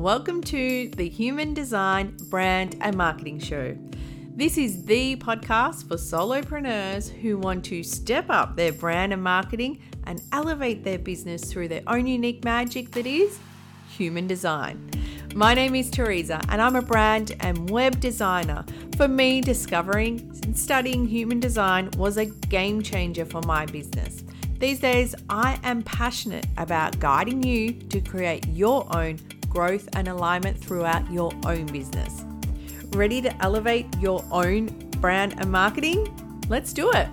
[0.00, 3.76] Welcome to the Human Design Brand and Marketing Show.
[4.34, 9.82] This is the podcast for solopreneurs who want to step up their brand and marketing
[10.04, 13.38] and elevate their business through their own unique magic that is
[13.90, 14.90] human design.
[15.34, 18.64] My name is Teresa, and I'm a brand and web designer.
[18.96, 24.24] For me, discovering and studying human design was a game changer for my business.
[24.60, 29.18] These days, I am passionate about guiding you to create your own
[29.50, 32.24] growth and alignment throughout your own business.
[32.90, 34.66] Ready to elevate your own
[35.00, 36.06] brand and marketing?
[36.48, 37.08] Let's do it.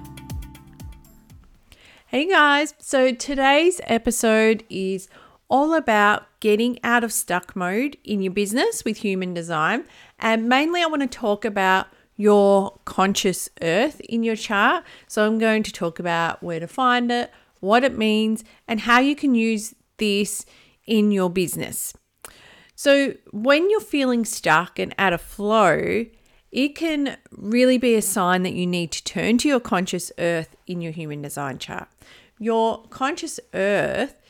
[2.05, 5.09] Hey guys, so today's episode is
[5.49, 9.85] all about getting out of stuck mode in your business with human design.
[10.19, 14.83] And mainly, I want to talk about your conscious earth in your chart.
[15.07, 18.99] So, I'm going to talk about where to find it, what it means, and how
[18.99, 20.45] you can use this
[20.85, 21.93] in your business.
[22.79, 26.05] So, when you're feeling stuck and out of flow,
[26.51, 30.55] it can really be a sign that you need to turn to your conscious earth
[30.67, 31.87] in your human design chart.
[32.37, 34.21] Your conscious earth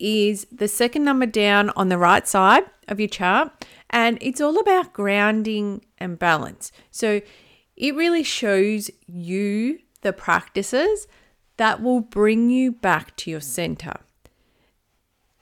[0.00, 4.58] is the second number down on the right side of your chart, and it's all
[4.58, 6.72] about grounding and balance.
[6.90, 7.20] So
[7.76, 11.06] it really shows you the practices
[11.58, 13.96] that will bring you back to your center.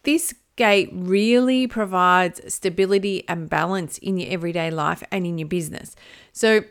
[0.03, 5.97] This gate really provides stability and balance in your everyday life and in your business.
[6.33, 6.65] So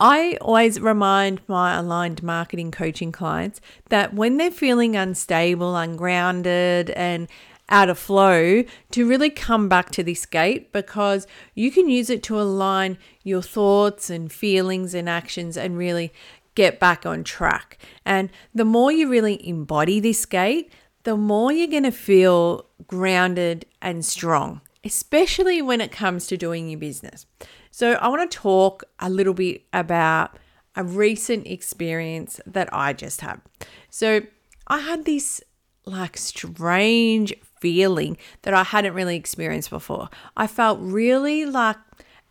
[0.00, 7.28] I always remind my aligned marketing coaching clients that when they're feeling unstable, ungrounded, and
[7.70, 12.22] out of flow, to really come back to this gate because you can use it
[12.24, 16.12] to align your thoughts and feelings and actions and really
[16.54, 17.78] get back on track.
[18.04, 20.72] And the more you really embody this gate,
[21.08, 26.68] the more you're going to feel grounded and strong, especially when it comes to doing
[26.68, 27.24] your business.
[27.70, 30.36] So, I want to talk a little bit about
[30.76, 33.40] a recent experience that I just had.
[33.88, 34.20] So,
[34.66, 35.40] I had this
[35.86, 40.10] like strange feeling that I hadn't really experienced before.
[40.36, 41.78] I felt really like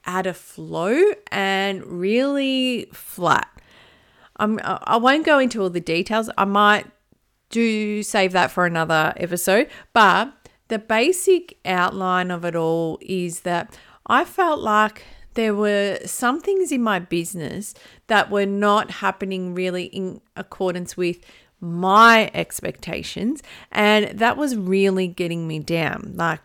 [0.05, 1.01] out of flow
[1.31, 3.49] and really flat.
[4.35, 6.29] I'm, I won't go into all the details.
[6.37, 6.85] I might
[7.49, 10.33] do save that for another episode, but
[10.67, 15.03] the basic outline of it all is that I felt like
[15.35, 17.73] there were some things in my business
[18.07, 21.19] that were not happening really in accordance with
[21.59, 23.43] my expectations.
[23.71, 26.13] And that was really getting me down.
[26.15, 26.41] Like,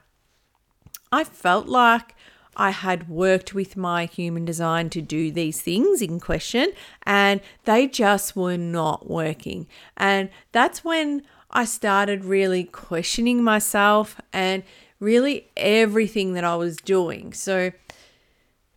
[1.10, 2.14] I felt like
[2.56, 6.72] I had worked with my human design to do these things in question,
[7.04, 9.66] and they just were not working.
[9.96, 14.62] And that's when I started really questioning myself and
[15.00, 17.32] really everything that I was doing.
[17.32, 17.72] So,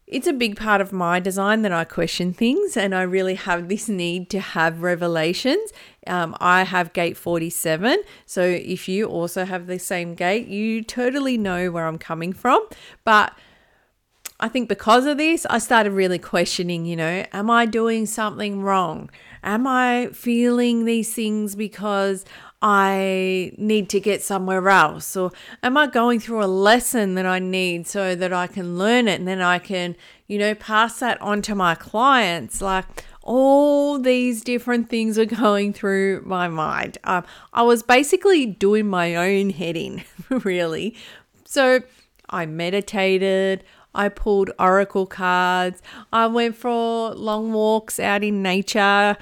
[0.08, 3.68] it's a big part of my design that I question things and I really have
[3.70, 5.72] this need to have revelations.
[6.08, 8.04] Um, I have gate 47.
[8.26, 12.66] So if you also have the same gate, you totally know where I'm coming from.
[13.04, 13.34] But
[14.40, 18.62] I think because of this, I started really questioning, you know, am I doing something
[18.62, 19.10] wrong?
[19.44, 22.26] Am I feeling these things because
[22.62, 25.16] I need to get somewhere else?
[25.16, 25.32] Or
[25.64, 29.20] am I going through a lesson that I need so that I can learn it
[29.20, 29.96] and then I can,
[30.28, 32.62] you know, pass that on to my clients?
[32.62, 32.86] Like
[33.22, 36.98] all these different things are going through my mind.
[37.06, 40.96] Um, I was basically doing my own heading, really.
[41.46, 41.82] So
[42.30, 43.64] I meditated.
[43.96, 45.82] I pulled oracle cards.
[46.12, 49.18] I went for long walks out in nature.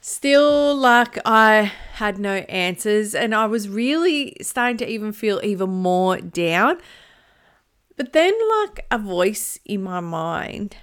[0.00, 5.68] Still, like I had no answers, and I was really starting to even feel even
[5.68, 6.78] more down.
[7.96, 10.76] But then, like a voice in my mind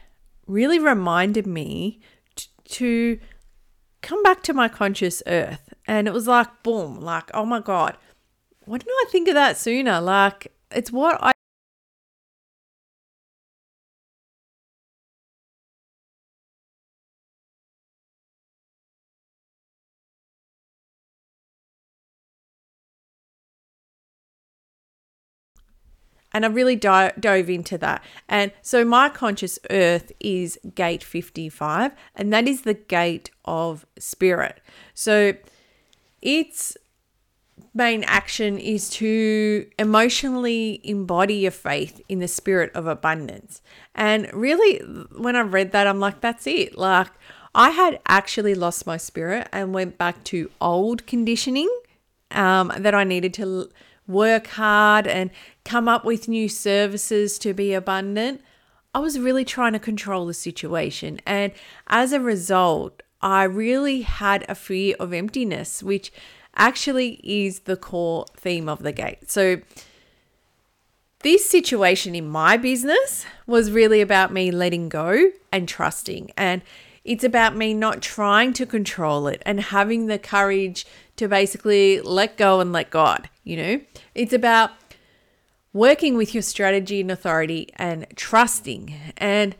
[0.46, 2.00] really reminded me
[2.36, 3.20] t- to
[4.02, 5.74] come back to my conscious earth.
[5.86, 7.98] And it was like, boom, like, oh my God,
[8.66, 10.00] why didn't I think of that sooner?
[10.00, 11.32] Like, it's what I
[26.38, 28.04] And I really dove into that.
[28.30, 34.62] And so my conscious earth is gate 55, and that is the gate of spirit.
[34.94, 35.34] So
[36.22, 36.78] its
[37.74, 43.64] main action is to emotionally embody your faith in the spirit of abundance.
[43.96, 44.78] And really,
[45.18, 46.78] when I read that, I'm like, that's it.
[46.78, 47.08] Like,
[47.56, 51.76] I had actually lost my spirit and went back to old conditioning
[52.30, 53.72] um, that I needed to
[54.08, 55.30] work hard and
[55.66, 58.42] come up with new services to be abundant,
[58.94, 61.20] I was really trying to control the situation.
[61.26, 61.52] And
[61.88, 66.12] as a result, I really had a fear of emptiness, which
[66.56, 69.30] actually is the core theme of the gate.
[69.30, 69.62] So,
[71.22, 76.32] this situation in my business was really about me letting go and trusting.
[76.38, 76.62] And
[77.04, 80.86] it's about me not trying to control it and having the courage
[81.18, 83.82] to basically let go and let God, you know?
[84.16, 84.72] It's about
[85.74, 88.96] working with your strategy and authority and trusting.
[89.18, 89.56] And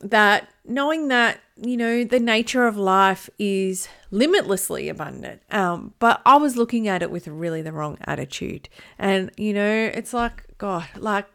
[0.00, 5.42] that knowing that you know the nature of life is limitlessly abundant.
[5.50, 8.68] Um, but i was looking at it with really the wrong attitude.
[8.98, 11.26] And you know it's like god like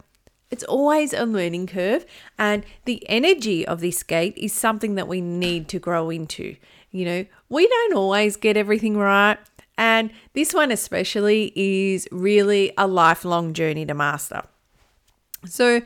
[0.49, 2.05] it's always a learning curve.
[2.37, 6.57] And the energy of this gate is something that we need to grow into
[6.93, 9.37] you know we don't always get everything right
[9.77, 14.43] and this one, especially, is really a lifelong journey to master.
[15.45, 15.81] So,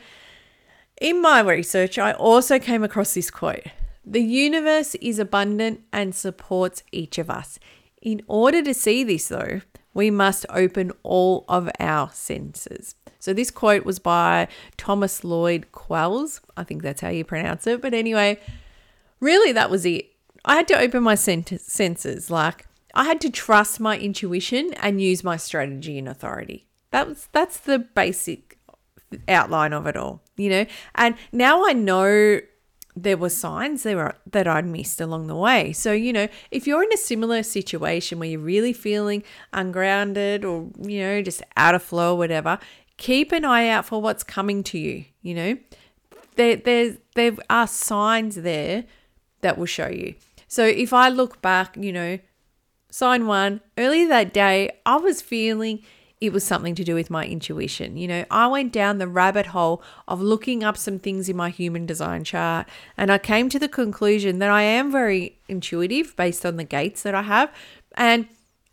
[1.00, 3.64] in my research, I also came across this quote
[4.06, 7.60] The universe is abundant and supports each of us.
[8.02, 9.62] In order to see this, though,
[9.94, 12.96] we must open all of our senses.
[13.20, 16.42] So, this quote was by Thomas Lloyd Qualls.
[16.58, 17.82] I think that's how you pronounce it.
[17.82, 18.40] But anyway,
[19.22, 20.12] really, that was it.
[20.48, 22.32] I had to open my senses.
[22.32, 22.66] Like,
[22.96, 26.66] I had to trust my intuition and use my strategy and authority.
[26.92, 28.58] That was that's the basic
[29.28, 30.66] outline of it all, you know.
[30.96, 32.40] And now I know
[32.96, 35.74] there were signs there were that I'd missed along the way.
[35.74, 40.70] So, you know, if you're in a similar situation where you're really feeling ungrounded or,
[40.82, 42.58] you know, just out of flow or whatever,
[42.96, 45.58] keep an eye out for what's coming to you, you know.
[46.38, 48.86] There there there are signs there
[49.42, 50.16] that will show you.
[50.48, 52.20] So if I look back, you know,
[52.90, 55.84] Sign one, earlier that day, I was feeling
[56.20, 57.98] it was something to do with my intuition.
[57.98, 61.50] You know, I went down the rabbit hole of looking up some things in my
[61.50, 66.46] human design chart, and I came to the conclusion that I am very intuitive based
[66.46, 67.54] on the gates that I have.
[67.96, 68.28] And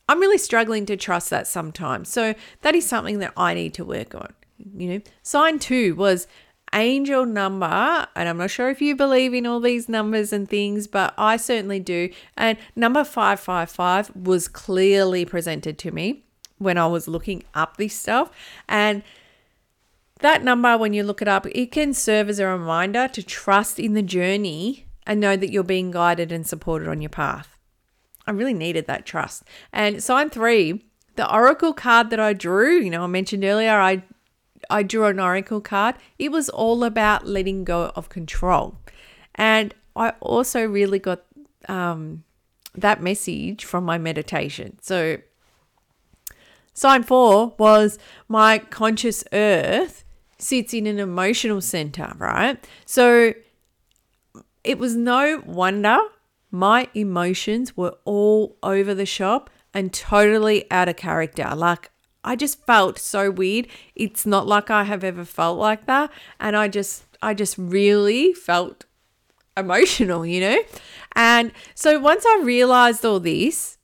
[0.09, 2.09] I'm really struggling to trust that sometimes.
[2.09, 4.33] So that is something that I need to work on.
[4.77, 6.29] You know, sign two was
[6.75, 10.87] angel number, and I'm not sure if you believe in all these numbers and things,
[10.87, 12.11] but I certainly do.
[12.37, 16.25] And number 555 was clearly presented to me
[16.59, 18.31] when I was looking up this stuff.
[18.69, 19.03] And
[20.21, 23.79] that number, when you look it up, it can serve as a reminder to trust
[23.79, 27.59] in the journey and know that you're being guided and supported on your path.
[28.27, 29.45] I really needed that trust.
[29.73, 30.85] And sign three,
[31.17, 34.03] the oracle card that I drew, you know, I mentioned earlier, I
[34.71, 35.97] I drew an oracle card.
[36.19, 38.77] It was all about letting go of control.
[39.35, 41.25] And I also really got
[41.69, 42.25] um,
[42.75, 44.79] that message from my meditation.
[44.81, 45.19] So,
[46.73, 50.05] sign four was my conscious earth
[50.39, 52.65] sits in an emotional center, right?
[52.85, 53.35] So,
[54.63, 55.99] it was no wonder
[56.51, 61.53] my emotions were all over the shop and totally out of character.
[61.55, 61.91] Like,
[62.25, 63.69] I just felt so weird.
[63.95, 66.11] It's not like I have ever felt like that.
[66.41, 68.85] And I just, I just really felt
[69.57, 70.63] emotional, you know?
[71.15, 73.79] And so once I realized all this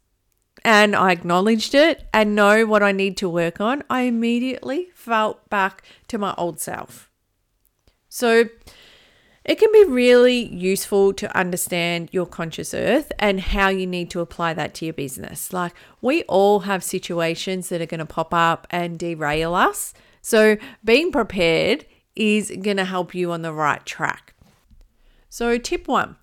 [0.65, 5.49] and I acknowledged it and know what I need to work on, I immediately felt
[5.49, 7.11] back to my old self.
[8.09, 8.47] So,
[9.45, 14.21] it can be really useful to understand your conscious earth and how you need to
[14.21, 15.53] apply that to your business.
[15.53, 19.95] Like, we all have situations that are going to pop up and derail us.
[20.21, 24.35] So, being prepared is going to help you on the right track.
[25.31, 26.17] So, tip one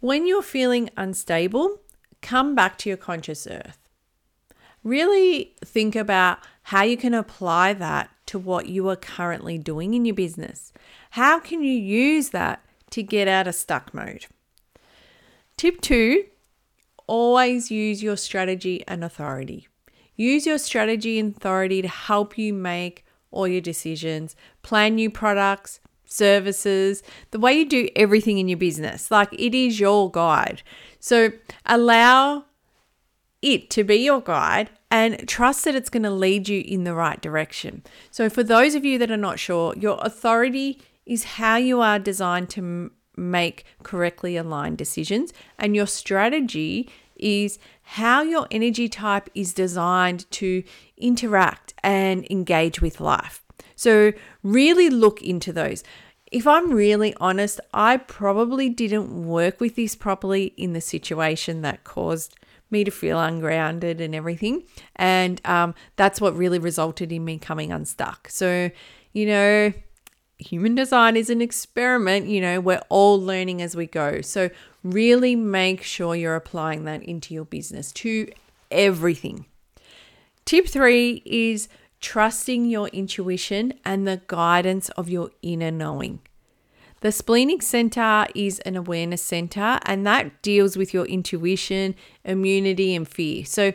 [0.00, 1.80] when you're feeling unstable,
[2.20, 3.78] come back to your conscious earth.
[4.82, 10.04] Really think about how you can apply that to what you are currently doing in
[10.04, 10.74] your business.
[11.14, 14.26] How can you use that to get out of stuck mode?
[15.56, 16.24] Tip two
[17.06, 19.68] always use your strategy and authority.
[20.16, 25.78] Use your strategy and authority to help you make all your decisions, plan new products,
[26.04, 29.08] services, the way you do everything in your business.
[29.08, 30.64] Like it is your guide.
[30.98, 31.30] So
[31.64, 32.46] allow
[33.40, 36.94] it to be your guide and trust that it's going to lead you in the
[36.94, 37.84] right direction.
[38.10, 41.98] So, for those of you that are not sure, your authority is how you are
[41.98, 49.30] designed to m- make correctly aligned decisions, and your strategy is how your energy type
[49.34, 50.62] is designed to
[50.96, 53.42] interact and engage with life.
[53.76, 55.82] So, really look into those.
[56.30, 61.84] If I'm really honest, I probably didn't work with this properly in the situation that
[61.84, 62.34] caused
[62.70, 64.64] me to feel ungrounded and everything.
[64.96, 68.28] And um, that's what really resulted in me coming unstuck.
[68.28, 68.70] So,
[69.12, 69.72] you know,
[70.44, 72.26] human design is an experiment.
[72.26, 74.20] You know, we're all learning as we go.
[74.20, 74.50] So,
[74.82, 78.28] really make sure you're applying that into your business to
[78.70, 79.46] everything.
[80.44, 81.68] Tip three is
[82.00, 86.20] trusting your intuition and the guidance of your inner knowing.
[87.00, 93.08] The splenic center is an awareness center and that deals with your intuition, immunity, and
[93.08, 93.44] fear.
[93.44, 93.72] So,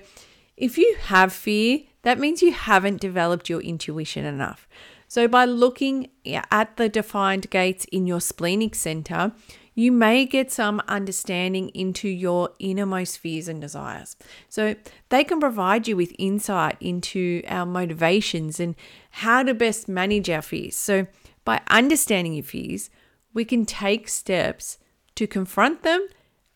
[0.58, 4.68] if you have fear, that means you haven't developed your intuition enough.
[5.10, 6.12] So, by looking
[6.52, 9.34] at the defined gates in your splenic center,
[9.74, 14.16] you may get some understanding into your innermost fears and desires.
[14.50, 14.76] So,
[15.10, 18.76] they can provide you with insight into our motivations and
[19.10, 20.76] how to best manage our fears.
[20.76, 21.08] So,
[21.44, 22.92] by understanding your fears,
[23.34, 24.78] we can take steps
[25.16, 26.08] to confront them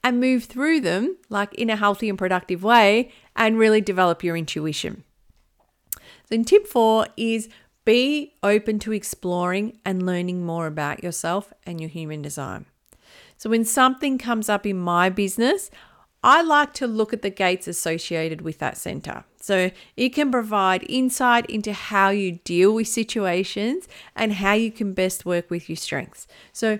[0.03, 4.38] and move through them like in a healthy and productive way and really develop your
[4.38, 5.05] intuition.
[6.29, 7.50] Then tip 4 is
[7.86, 12.66] be open to exploring and learning more about yourself and your human design.
[13.38, 15.70] So when something comes up in my business,
[16.24, 19.25] I like to look at the gates associated with that center.
[19.42, 24.94] So it can provide insight into how you deal with situations and how you can
[24.94, 26.25] best work with your strengths.
[26.54, 26.80] So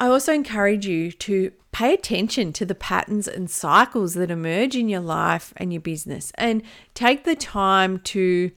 [0.00, 4.88] I also encourage you to pay attention to the patterns and cycles that emerge in
[4.88, 6.62] your life and your business and
[6.94, 8.50] take the time to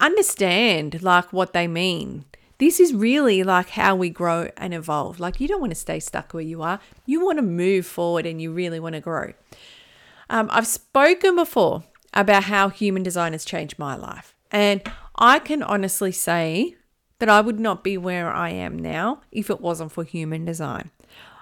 [0.00, 2.24] understand like what they mean
[2.58, 5.20] this is really like how we grow and evolve.
[5.20, 8.24] Like, you don't want to stay stuck where you are, you want to move forward
[8.26, 9.32] and you really want to grow.
[10.30, 11.84] Um, I've spoken before
[12.14, 14.34] about how human design has changed my life.
[14.50, 14.82] And
[15.16, 16.76] I can honestly say
[17.18, 20.90] that I would not be where I am now if it wasn't for human design.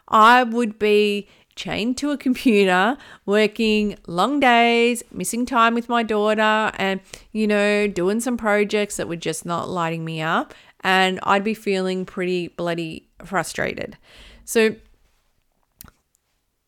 [0.08, 2.96] I would be chained to a computer,
[3.26, 7.00] working long days, missing time with my daughter, and,
[7.32, 11.54] you know, doing some projects that were just not lighting me up and I'd be
[11.54, 13.96] feeling pretty bloody frustrated.
[14.44, 14.76] So,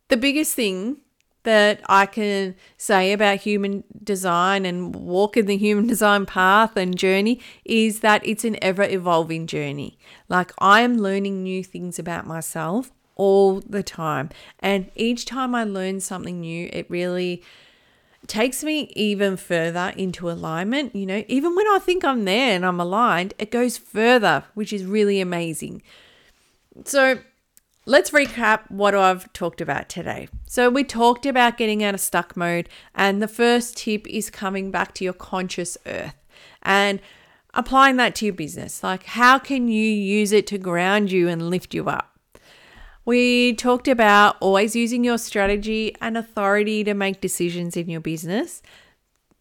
[0.08, 1.02] the biggest thing
[1.42, 6.96] that I can say about human design and walk in the human design path and
[6.96, 9.98] journey is that it's an ever evolving journey.
[10.28, 14.30] Like, I am learning new things about myself all the time.
[14.60, 17.42] And each time I learn something new, it really
[18.26, 20.94] takes me even further into alignment.
[20.94, 24.72] You know, even when I think I'm there and I'm aligned, it goes further, which
[24.72, 25.82] is really amazing.
[26.84, 27.20] So,
[27.86, 30.28] let's recap what I've talked about today.
[30.46, 34.70] So, we talked about getting out of stuck mode, and the first tip is coming
[34.70, 36.14] back to your conscious earth
[36.62, 37.00] and
[37.54, 38.82] applying that to your business.
[38.82, 42.15] Like, how can you use it to ground you and lift you up?
[43.06, 48.62] We talked about always using your strategy and authority to make decisions in your business.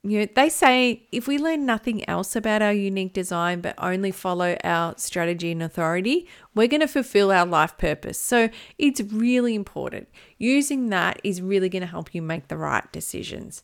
[0.04, 4.12] You know, they say if we learn nothing else about our unique design but only
[4.12, 8.20] follow our strategy and authority, we're going to fulfill our life purpose.
[8.20, 10.10] So it's really important.
[10.38, 13.64] Using that is really going to help you make the right decisions.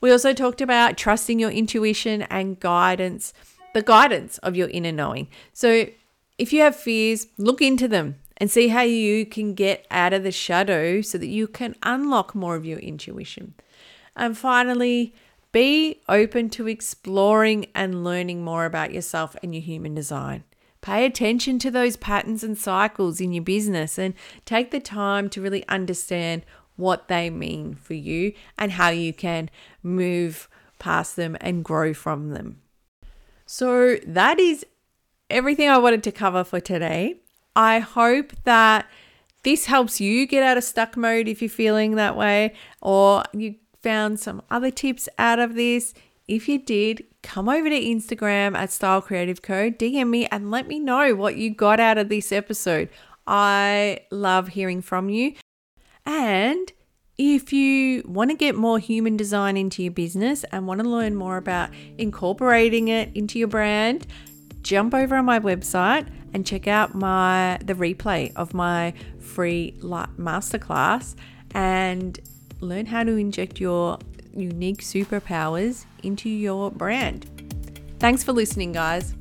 [0.00, 3.34] We also talked about trusting your intuition and guidance,
[3.74, 5.26] the guidance of your inner knowing.
[5.52, 5.86] So
[6.38, 10.24] if you have fears, look into them and see how you can get out of
[10.24, 13.54] the shadow so that you can unlock more of your intuition.
[14.16, 15.14] And finally,
[15.52, 20.44] be open to exploring and learning more about yourself and your human design.
[20.80, 24.14] Pay attention to those patterns and cycles in your business and
[24.46, 26.42] take the time to really understand
[26.76, 29.50] what they mean for you and how you can
[29.82, 32.62] move past them and grow from them.
[33.44, 34.64] So, that is
[35.28, 37.20] everything I wanted to cover for today.
[37.54, 38.86] I hope that
[39.42, 43.56] this helps you get out of stuck mode if you're feeling that way, or you
[43.82, 45.94] found some other tips out of this.
[46.28, 49.70] If you did, come over to Instagram at Style Creative Co.
[49.70, 52.88] DM me and let me know what you got out of this episode.
[53.26, 55.34] I love hearing from you.
[56.06, 56.72] And
[57.18, 61.14] if you want to get more human design into your business and want to learn
[61.14, 64.06] more about incorporating it into your brand,
[64.62, 71.14] jump over on my website and check out my the replay of my free masterclass
[71.52, 72.20] and
[72.60, 73.98] learn how to inject your
[74.34, 77.26] unique superpowers into your brand.
[77.98, 79.14] Thanks for listening, guys.